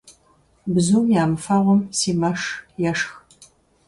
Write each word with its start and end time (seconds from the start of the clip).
Бзум 0.73 1.05
ямыфэгъум 1.23 1.81
си 1.97 2.11
мэш 2.19 2.41
ешх. 2.89 3.11